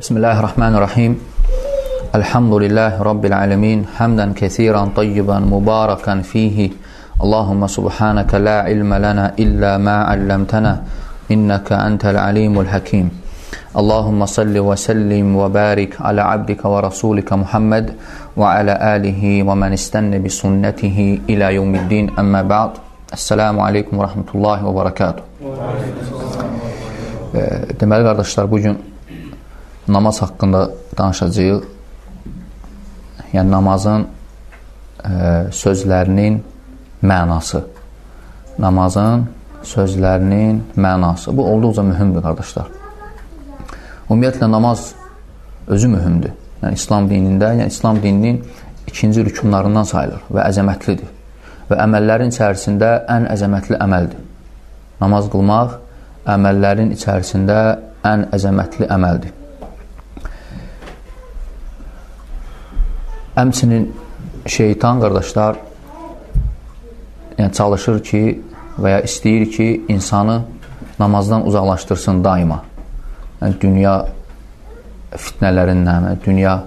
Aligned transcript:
بسم 0.00 0.16
الله 0.16 0.38
الرحمن 0.40 0.72
الرحيم 0.76 1.12
الحمد 2.14 2.52
لله 2.54 3.02
رب 3.02 3.24
العالمين 3.24 3.86
حمدا 3.96 4.32
كثيرا 4.32 4.82
طيبا 4.96 5.38
مباركا 5.38 6.20
فيه 6.20 6.70
اللهم 7.24 7.66
سبحانك 7.66 8.34
لا 8.34 8.56
علم 8.62 8.94
لنا 8.94 9.26
إلا 9.38 9.78
ما 9.78 9.96
علمتنا 10.10 10.72
إنك 11.30 11.72
أنت 11.72 12.04
العليم 12.06 12.60
الحكيم 12.60 13.06
اللهم 13.76 14.20
صل 14.26 14.58
وسلم 14.58 15.36
وبارك 15.36 16.00
على 16.00 16.20
عبدك 16.20 16.64
ورسولك 16.64 17.32
محمد 17.32 17.86
وعلى 18.36 18.74
آله 18.96 19.22
ومن 19.48 19.72
استنى 19.72 20.18
بسنته 20.18 20.98
إلى 21.28 21.54
يوم 21.54 21.74
الدين 21.74 22.06
أما 22.18 22.42
بعد 22.42 22.70
السلام 23.12 23.60
عليكم 23.60 23.94
ورحمة 23.98 24.28
الله 24.34 24.58
وبركاته 24.66 25.22
Deməli, 27.80 28.02
qardaşlar, 28.04 28.50
bugün 28.50 28.78
namaz 29.92 30.22
haqqında 30.22 30.70
danışacağıq. 30.98 31.62
Yəni, 33.32 33.50
namazın 33.50 34.06
e, 35.04 35.10
sözlərinin 35.54 36.40
mənası. 37.02 37.62
Namazın 38.58 39.28
sözlərinin 39.62 40.62
mənası. 40.76 41.36
Bu, 41.36 41.46
olduqca 41.52 41.82
mühümdür, 41.82 42.22
qardaşlar. 42.22 42.66
Ümumiyyətlə, 44.10 44.50
namaz 44.50 44.92
özü 45.68 45.88
mühümdür. 45.88 46.34
Yəni, 46.62 46.74
İslam 46.74 47.08
dinində, 47.10 47.54
yəni 47.54 47.66
İslam 47.66 48.02
dininin 48.02 48.44
ikinci 48.86 49.24
rükunlarından 49.24 49.86
sayılır 49.86 50.26
və 50.34 50.46
əzəmətlidir. 50.50 51.10
Və 51.70 51.78
əməllərin 51.86 52.34
içərisində 52.34 52.94
ən 53.08 53.30
əzəmətli 53.30 53.78
əməldir. 53.78 54.24
Namaz 55.00 55.30
qılmaq 55.32 55.76
əməllərin 56.34 56.90
içərisində 56.96 57.60
ən 58.04 58.26
əzəmətli 58.34 58.90
əməldir. 58.90 59.39
Əmçinin 63.40 63.86
şeytan 64.46 65.00
qardaşlar 65.00 65.56
yəni 67.38 67.52
çalışır 67.56 68.02
ki 68.04 68.22
və 68.80 68.90
ya 68.96 69.00
istəyir 69.06 69.46
ki, 69.54 69.68
insanı 69.88 70.42
namazdan 70.98 71.46
uzaqlaşdırsın 71.46 72.24
daima. 72.24 72.60
Yəni, 73.40 73.56
dünya 73.60 73.94
fitnələrindən, 75.12 76.10
dünya 76.24 76.58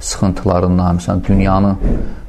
sıxıntılarından, 0.00 1.00
məsələn, 1.00 1.22
dünyanı 1.28 1.76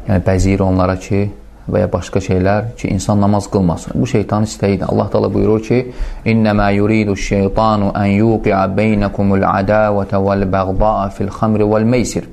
yəni, 0.08 0.22
bəziyir 0.28 0.64
onlara 0.64 0.98
ki, 1.00 1.24
və 1.72 1.82
ya 1.86 1.90
başqa 1.92 2.20
şeylər 2.22 2.76
ki, 2.78 2.92
insan 2.94 3.22
namaz 3.22 3.48
qılmasın. 3.52 3.96
Bu 4.02 4.08
şeytanın 4.08 4.46
istəyidir. 4.46 4.86
Allah 4.86 5.10
Taala 5.10 5.34
buyurur 5.34 5.64
ki: 5.64 5.94
"İnnema 6.26 6.70
yuridu'ş-şeytanu 6.70 7.92
an 7.94 8.06
yuqi'a 8.06 8.78
beynakumul 8.78 9.44
adawata 9.44 10.18
vel-baghdha'a 10.18 11.10
fil-xamri 11.10 11.72
vel-meysir." 11.74 12.26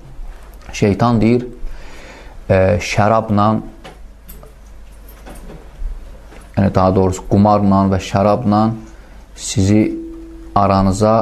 Şeytan 0.73 1.21
deyir, 1.21 1.47
e, 2.49 2.79
şərabla 2.81 3.49
yəni 6.57 6.75
daha 6.75 6.95
doğrusu 6.95 7.27
qumarla 7.31 7.85
və 7.93 8.01
şərabla 8.03 8.63
sizi 9.37 9.83
aranıza 10.55 11.15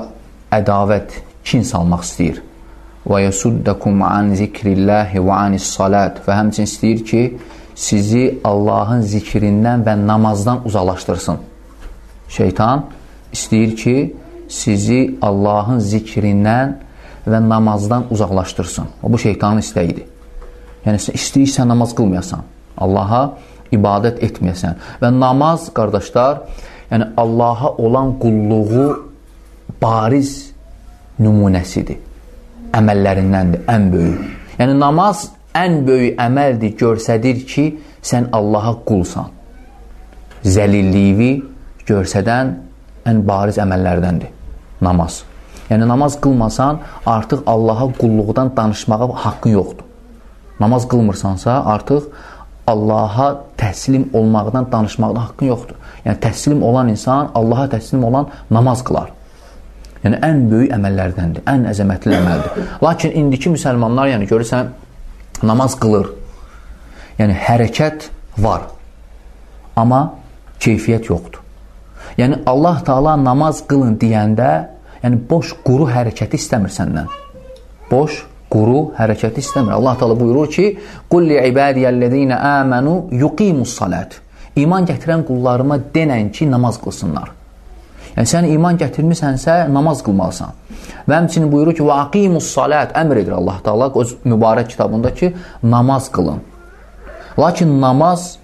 ədavət, 0.53 1.21
kin 1.47 1.63
salmaq 1.67 2.05
istəyir. 2.07 2.41
Və 3.07 3.23
yasuddakum 3.25 4.03
an 4.05 4.35
zikrillahi 4.37 5.23
və 5.25 5.37
anis-salat. 5.47 6.21
Və 6.27 6.37
həmçinin 6.37 6.69
istəyir 6.69 7.05
ki, 7.07 7.23
sizi 7.75 8.25
Allahın 8.45 9.03
zikrindən 9.07 9.87
və 9.87 9.97
namazdan 10.05 10.67
uzaqlaşdırsın. 10.69 11.39
Şeytan 12.29 12.85
istəyir 13.33 13.77
ki, 13.77 13.97
sizi 14.51 15.01
Allahın 15.23 15.81
zikrindən 15.81 16.77
və 17.27 17.41
namazdan 17.49 18.11
uzaqlaşdırsın. 18.11 18.91
O, 19.03 19.13
bu 19.13 19.19
şeytanın 19.19 19.63
istəyidir. 19.65 20.05
Yəni, 20.87 21.01
istəyirsən 21.17 21.69
namaz 21.69 21.95
qılmayasan, 21.97 22.45
Allaha 22.81 23.23
ibadət 23.75 24.23
etməyəsən. 24.27 24.79
Və 25.03 25.11
namaz, 25.15 25.69
qardaşlar, 25.77 26.45
yəni 26.91 27.11
Allaha 27.21 27.75
olan 27.79 28.15
qulluğu 28.23 28.87
bariz 29.83 30.33
nümunəsidir. 31.21 32.01
Əməllərindəndir, 32.77 33.67
ən 33.69 33.91
böyük. 33.93 34.25
Yəni, 34.59 34.79
namaz 34.79 35.29
ən 35.57 35.83
böyük 35.87 36.19
əməldir, 36.21 36.75
görsədir 36.81 37.45
ki, 37.51 37.67
sən 38.03 38.31
Allaha 38.33 38.77
qulsan. 38.87 39.31
Zəlilliyi 40.45 41.33
görsədən 41.89 42.55
ən 43.11 43.25
bariz 43.29 43.59
əməllərdəndir 43.61 44.39
namaz. 44.81 45.23
Yəni, 45.71 45.87
namaz 45.89 46.17
qılmasan, 46.21 46.81
artıq 47.07 47.45
Allaha 47.47 47.87
qulluqdan 48.01 48.57
danışmağa 48.57 49.09
haqqın 49.25 49.51
yoxdur. 49.51 49.90
Namaz 50.61 50.89
qılmırsansa, 50.89 51.65
artıq 51.65 52.03
Allaha 52.67 53.45
təslim 53.59 54.05
olmaqdan 54.13 54.73
danışmaqda 54.73 55.23
haqqın 55.25 55.47
yoxdur. 55.47 55.77
Yəni, 56.05 56.19
təslim 56.21 56.63
olan 56.63 56.89
insan, 56.89 57.31
Allaha 57.35 57.67
təslim 57.77 58.05
olan 58.05 58.29
namaz 58.51 58.85
qılar. 58.85 59.11
Yəni, 60.05 60.21
ən 60.25 60.45
böyük 60.51 60.73
əməllərdəndir, 60.77 61.45
ən 61.51 61.67
əzəmətli 61.73 62.15
əməldir. 62.17 62.69
Lakin 62.85 63.17
indiki 63.23 63.53
müsəlmanlar, 63.53 64.13
yəni 64.15 64.29
görürsən, 64.31 64.71
namaz 65.43 65.77
qılır. 65.81 66.13
Yəni, 67.19 67.37
hərəkət 67.47 68.09
var. 68.39 68.69
Amma 69.77 70.03
keyfiyyət 70.61 71.11
yoxdur. 71.11 71.43
Yəni, 72.21 72.43
Allah 72.47 72.81
Taala 72.85 73.17
namaz 73.21 73.65
qılın 73.69 73.99
deyəndə, 74.01 74.51
yəni, 75.03 75.21
boş, 75.31 75.57
quru 75.67 75.89
hərəkəti 75.91 76.41
istəmir 76.41 76.73
səndən. 76.73 77.11
Boş, 77.91 78.25
quru 78.51 78.91
hərəkəti 78.99 79.43
istəmir. 79.45 79.73
Allah 79.73 79.97
Taala 79.99 80.21
buyurur 80.21 80.49
ki, 80.51 80.79
"Qul 81.11 81.23
li 81.29 81.37
ibadiyellezina 81.49 82.37
amanu 82.61 83.09
yuqimus 83.11 83.75
salat." 83.75 84.21
İman 84.57 84.87
gətirən 84.87 85.25
qullarıma 85.25 85.79
denən 85.95 86.33
ki, 86.33 86.51
namaz 86.51 86.79
qılsınlar. 86.85 87.29
Yəni 88.17 88.27
sən 88.27 88.49
iman 88.55 88.79
gətirmisənsə, 88.79 89.73
namaz 89.73 90.03
qılmalısan. 90.03 90.51
Və 91.09 91.15
həmçinin 91.19 91.53
buyurur 91.53 91.75
ki, 91.75 91.83
"Və 91.83 91.95
aqimus 92.07 92.47
salat" 92.55 92.93
əmr 92.93 93.17
edir 93.23 93.33
Allah 93.33 93.59
Taala 93.65 93.93
öz 93.95 94.17
mübarək 94.25 94.69
kitabında 94.69 95.15
ki, 95.15 95.35
namaz 95.63 96.11
qılın. 96.11 96.41
Lakin 97.39 97.81
namaz 97.81 98.39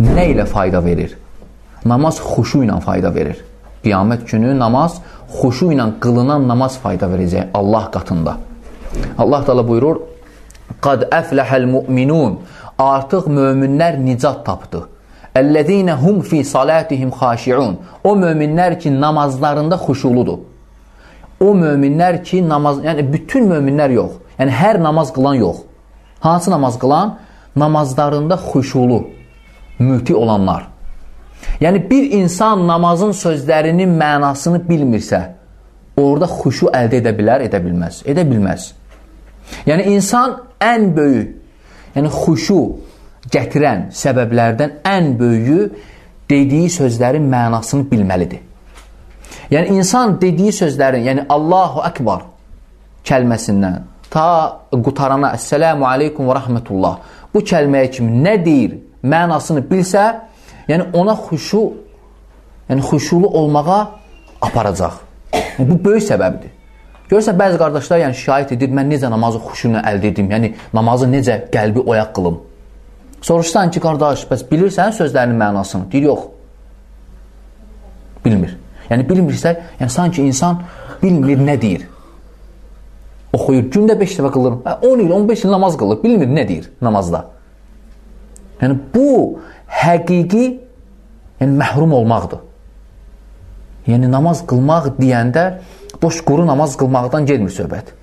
nə 0.00 0.24
ilə 0.34 0.46
fayda 0.46 0.84
verir? 0.84 1.18
Namaz 1.84 2.20
xuşu 2.20 2.58
ilə 2.64 2.80
fayda 2.80 3.14
verir. 3.14 3.51
Qiyamət 3.84 4.26
günü 4.30 4.58
namaz 4.58 5.00
xuşu 5.40 5.72
ilə 5.74 5.88
qılınan 6.00 6.48
namaz 6.48 6.78
fayda 6.82 7.06
verəcək 7.10 7.50
Allah 7.54 7.90
qatında. 7.94 8.36
Allah 9.18 9.44
Taala 9.44 9.68
buyurur: 9.68 9.96
"Qad 10.80 11.08
əfləhəl 11.10 11.66
mu'minun" 11.66 12.38
Artıq 12.78 13.28
möminlər 13.28 13.98
nicat 14.04 14.44
tapdı. 14.46 14.88
Əllezine 15.34 15.94
hum 16.02 16.20
fi 16.20 16.44
salatihim 16.44 17.10
xaşiun. 17.10 17.76
O 18.04 18.16
möminlər 18.16 18.78
ki, 18.78 18.90
namazlarında 19.00 19.76
xuşuludur. 19.76 20.38
O 21.40 21.52
möminlər 21.54 22.22
ki, 22.24 22.42
namaz, 22.48 22.80
yəni 22.84 23.04
bütün 23.12 23.48
möminlər 23.52 23.92
yox. 23.92 24.18
Yəni 24.38 24.56
hər 24.62 24.82
namaz 24.82 25.12
qılan 25.12 25.34
yox. 25.34 25.62
Hansı 26.20 26.50
namaz 26.50 26.78
qılan? 26.78 27.18
Namazlarında 27.56 28.34
xuşulu, 28.34 29.06
müti 29.78 30.14
olanlar. 30.14 30.71
Yəni 31.62 31.82
bir 31.90 32.10
insan 32.18 32.66
namazın 32.66 33.12
sözlərinin 33.16 33.92
mənasını 33.98 34.62
bilmirsə, 34.68 35.20
orada 35.96 36.28
xuşu 36.30 36.70
əldə 36.74 37.00
edə 37.02 37.12
bilər, 37.16 37.44
edə 37.46 37.60
bilməz. 37.62 38.02
Edə 38.08 38.24
bilməz. 38.28 38.72
Yəni 39.66 39.90
insan 39.94 40.36
ən 40.62 40.90
böyük, 40.96 41.34
yəni 41.96 42.10
xuşu 42.12 42.60
gətirən 43.32 43.88
səbəblərdən 43.94 44.80
ən 44.88 45.12
böyüyü 45.18 45.68
dediyi 46.30 46.70
sözlərin 46.72 47.26
mənasını 47.30 47.88
bilməlidir. 47.90 48.40
Yəni 49.52 49.76
insan 49.76 50.16
dediyi 50.20 50.52
sözlərin, 50.52 51.04
yəni 51.04 51.26
Allahu 51.28 51.82
Akbar 51.84 52.26
kəlməsindən 53.04 53.82
ta 54.12 54.26
qutarana 54.72 55.32
Əssəlamu 55.36 55.86
aleykum 55.88 56.28
və 56.28 56.38
rəhmətullah 56.38 56.96
bu 57.34 57.40
kəlməyə 57.48 57.90
kimi 57.92 58.22
nə 58.24 58.36
deyir, 58.44 58.78
mənasını 59.02 59.64
bilsə, 59.68 60.04
yəni 60.68 60.90
ona 60.92 61.14
xuşu, 61.16 61.62
yəni 62.70 62.82
xuşulu 62.88 63.28
olmağa 63.28 63.80
aparacaq. 64.42 65.00
Yəni, 65.32 65.68
bu 65.70 65.78
böyük 65.84 66.04
səbəbdir. 66.08 66.52
Görürsən, 67.10 67.36
bəzi 67.36 67.58
qardaşlar 67.60 68.00
yəni 68.06 68.16
şikayət 68.16 68.54
edir, 68.56 68.70
mən 68.72 68.88
necə 68.92 69.10
namazı 69.12 69.40
xuşu 69.44 69.68
ilə 69.68 69.82
əldə 69.90 70.12
edim, 70.12 70.30
yəni 70.32 70.54
namazı 70.72 71.08
necə 71.12 71.38
qəlbi 71.52 71.84
oyaq 71.84 72.14
qılım. 72.16 72.38
Soruşsan 73.22 73.70
ki, 73.70 73.80
qardaş, 73.84 74.26
bəs 74.30 74.46
bilirsən 74.50 74.94
sözlərinin 74.96 75.38
mənasını? 75.38 75.90
Deyir, 75.92 76.08
yox. 76.08 76.24
Bilmir. 78.24 78.56
Yəni, 78.90 79.06
bilmirsə, 79.08 79.54
yəni 79.80 79.92
sanki 79.92 80.24
insan 80.26 80.62
bilmir 81.02 81.40
nə 81.42 81.58
deyir. 81.60 81.86
Oxuyur, 83.32 83.68
gündə 83.72 83.96
5 84.00 84.16
dəfə 84.18 84.32
qılır, 84.32 84.58
10 84.88 85.04
il, 85.04 85.12
15 85.12 85.44
il 85.44 85.54
namaz 85.54 85.76
qılır, 85.80 86.02
bilmir 86.02 86.28
nə 86.28 86.48
deyir 86.48 86.66
namazda. 86.82 87.24
Yəni, 88.60 88.76
bu 88.94 89.38
həqiqi 89.72 90.44
yəni, 91.40 91.56
məhrum 91.58 91.94
olmaqdır. 91.98 92.44
Yəni, 93.88 94.10
namaz 94.10 94.44
qılmaq 94.46 94.92
deyəndə 95.00 95.46
boş 96.02 96.22
quru 96.26 96.46
namaz 96.46 96.76
qılmaqdan 96.78 97.26
gelmir 97.26 97.52
söhbət. 97.54 97.96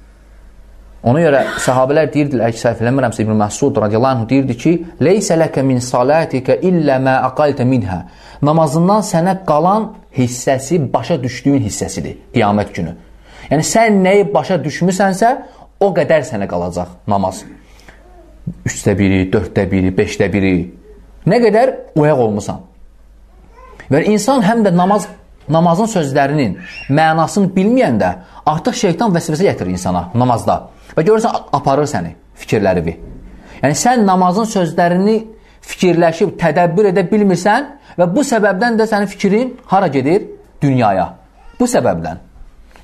Ona 1.07 1.21
görə 1.24 1.44
sahabələr 1.63 2.10
deyirdilər, 2.12 2.51
ki, 2.51 2.60
səhv 2.60 2.81
eləmirəmsə 2.83 3.24
İbn 3.24 3.38
Məsud 3.39 3.77
radiyallahu 3.80 4.18
anh 4.18 4.30
deyirdi 4.30 4.57
ki, 4.57 4.71
"Leysə 5.00 5.38
ləkə 5.39 5.63
min 5.63 5.80
salatika 5.80 6.56
illə 6.56 7.00
ma 7.00 7.16
aqalta 7.30 7.66
minha." 7.66 8.04
Namazından 8.42 9.01
sənə 9.01 9.45
qalan 9.45 9.94
hissəsi 10.18 10.94
başa 10.94 11.24
düşdüyün 11.24 11.63
hissəsidir 11.63 12.18
qiyamət 12.33 12.74
günü. 12.74 12.95
Yəni 13.51 13.63
sən 13.63 14.04
nəyi 14.04 14.33
başa 14.33 14.56
düşmüsənsə, 14.56 15.38
o 15.80 15.94
qədər 15.94 16.22
sənə 16.22 16.48
qalacaq 16.48 16.88
namaz. 17.07 17.45
3də 18.65 18.95
1-i, 18.98 19.31
4də 19.31 19.69
1-i, 19.72 19.92
5də 19.95 20.30
1-i. 20.33 20.78
Nə 21.27 21.39
qədər 21.44 21.74
oyaq 22.00 22.19
olmusan. 22.25 22.62
Və 23.89 24.04
insan 24.12 24.44
həm 24.45 24.63
də 24.68 24.75
namaz 24.75 25.07
namazın 25.50 25.89
sözlərinin 25.89 26.57
mənasını 26.94 27.50
bilməyəndə 27.56 28.10
artıq 28.50 28.77
şeytan 28.83 29.13
vəsvəsə 29.16 29.48
gətirir 29.50 29.74
insana 29.74 30.06
namazda. 30.13 30.60
Və 30.95 31.06
görürsən, 31.07 31.36
aparır 31.54 31.89
səni, 31.89 32.13
fikirlərini. 32.38 32.95
Yəni, 33.63 33.77
sən 33.77 34.06
namazın 34.06 34.48
sözlərini 34.50 35.18
fikirləşib, 35.69 36.36
tədəbbür 36.39 36.92
edə 36.92 37.06
bilmirsən 37.10 37.69
və 38.00 38.07
bu 38.13 38.24
səbəbdən 38.25 38.77
də 38.80 38.88
sənin 38.89 39.10
fikrin 39.10 39.56
hara 39.69 39.88
gedir? 39.88 40.27
Dünyaya. 40.62 41.10
Bu 41.60 41.68
səbəbdən. 41.69 42.22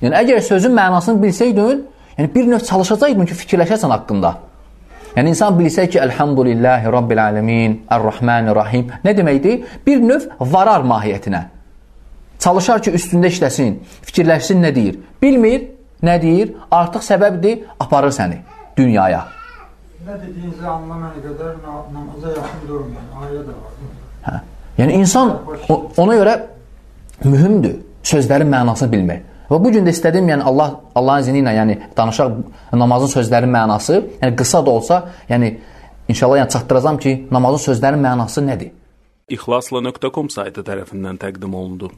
Yəni, 0.02 0.14
əgər 0.22 0.42
sözün 0.44 0.74
mənasını 0.76 1.22
bilsəydin, 1.22 1.86
yəni 2.18 2.34
bir 2.34 2.50
növ 2.50 2.66
çalışacaqdın 2.66 3.30
ki, 3.30 3.38
fikirləşəsən 3.44 3.94
haqqında. 3.94 4.34
Yəni, 5.16 5.32
insan 5.32 5.56
bilsə 5.56 5.86
ki, 5.88 5.98
Elhamdülillahi 5.98 6.90
Rabbil 6.92 7.22
Alemin, 7.22 7.78
Ər-Rahmanir-Rahim 7.88 8.90
nə 9.04 9.14
deməkdir? 9.16 9.62
Bir 9.86 10.02
növ 10.04 10.26
varar 10.40 10.84
mahiyyətinə. 10.84 11.40
Çalışar 12.44 12.82
ki, 12.84 12.92
üstündə 12.98 13.30
işləsin, 13.32 13.78
fikirləşsin 14.04 14.60
nə 14.60 14.74
deyir. 14.76 14.98
Bilmir, 15.22 15.70
nə 16.04 16.18
deyir? 16.20 16.52
Artıq 16.70 17.06
səbəbdir, 17.06 17.64
aparır 17.80 18.12
səni 18.12 18.42
dünyaya. 18.76 19.22
Nə 20.06 20.18
dediyinizi 20.20 20.66
anlamayana 20.68 21.22
qədər 21.24 21.54
namaza 21.64 22.34
yaxın 22.36 22.68
durmayın. 22.68 23.08
Ayə 23.22 23.40
də 23.46 23.54
var. 23.56 23.72
Hə. 24.26 24.36
Yəni 24.76 24.98
insan 25.00 25.32
ona 25.96 26.18
görə 26.20 26.34
mühümdür 27.24 27.80
sözlərin 28.04 28.52
mənasını 28.52 28.92
bilmək. 28.92 29.24
Və 29.50 29.58
bu 29.62 29.72
gün 29.74 29.86
də 29.86 29.94
istədim, 29.94 30.28
yəni 30.32 30.46
Allah 30.46 30.80
Allahın 30.94 31.26
izni 31.26 31.42
ilə, 31.42 31.52
yəni 31.60 31.76
danışaq 31.96 32.40
namazın 32.74 33.12
sözlərinin 33.18 33.54
mənası, 33.54 34.00
yəni 34.22 34.36
qısa 34.38 34.64
da 34.66 34.70
olsa, 34.70 35.02
yəni 35.30 35.52
inşallah 36.08 36.42
yəni 36.42 36.54
çatdıracağam 36.56 36.98
ki, 37.04 37.14
namazın 37.30 37.64
sözlərinin 37.70 38.02
mənası 38.08 38.44
nədir? 38.46 38.74
İxlasla.com 39.36 40.30
saytı 40.30 40.66
tərəfindən 40.66 41.22
təqdim 41.22 41.54
olundu. 41.54 41.90